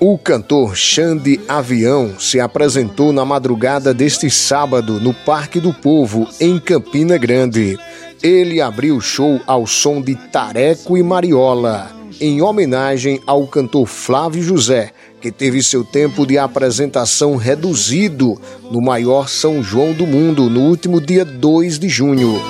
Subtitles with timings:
[0.00, 6.56] O cantor Xande Avião se apresentou na madrugada deste sábado no Parque do Povo, em
[6.60, 7.76] Campina Grande.
[8.22, 11.90] Ele abriu o show ao som de Tareco e Mariola,
[12.20, 18.40] em homenagem ao cantor Flávio José, que teve seu tempo de apresentação reduzido
[18.70, 22.40] no maior São João do mundo no último dia 2 de junho.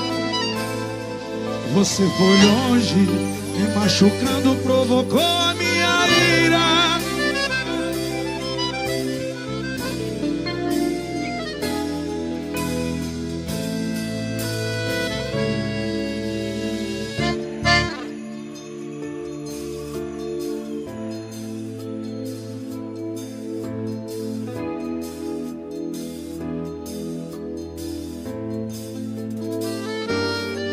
[1.72, 5.77] Você foi longe, me machucando, provocou a minha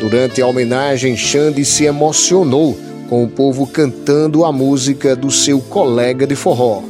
[0.00, 2.78] Durante a homenagem, Xande se emocionou
[3.08, 6.82] com o povo cantando a música do seu colega de forró.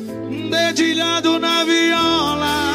[0.51, 2.67] Dedilhado na viola.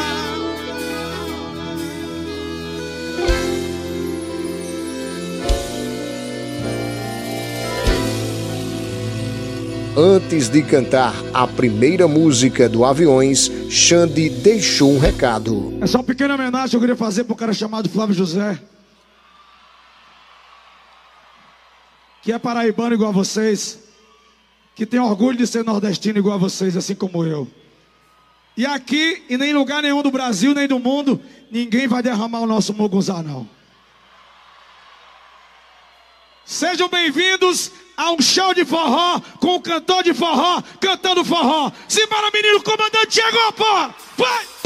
[9.94, 15.74] Antes de cantar a primeira música do Aviões, Xande deixou um recado.
[15.82, 18.58] É só uma pequena homenagem que eu queria fazer para o cara chamado Flávio José.
[22.22, 23.80] Que é paraibano igual a vocês.
[24.74, 27.50] Que tem orgulho de ser nordestino igual a vocês, assim como eu.
[28.56, 32.40] E aqui, e nem em lugar nenhum do Brasil, nem do mundo, ninguém vai derramar
[32.40, 33.48] o nosso mugunzá, não.
[36.44, 41.70] Sejam bem-vindos a um show de forró com o cantor de forró cantando forró.
[41.88, 43.90] Simbora, menino, comandante chegou, pô!
[44.16, 44.61] Vai!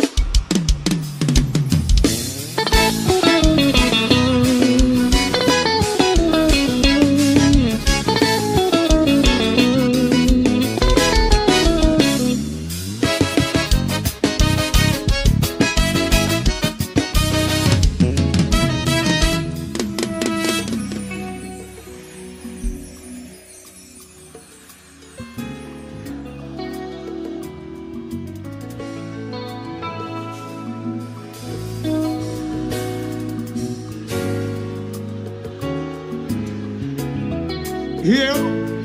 [38.07, 38.76] E eu